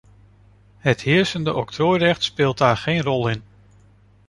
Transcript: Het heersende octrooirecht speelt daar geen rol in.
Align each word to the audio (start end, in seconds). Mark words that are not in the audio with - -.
Het 0.77 1.01
heersende 1.01 1.53
octrooirecht 1.53 2.23
speelt 2.23 2.57
daar 2.57 2.77
geen 2.77 3.01
rol 3.01 3.27
in. 3.29 3.43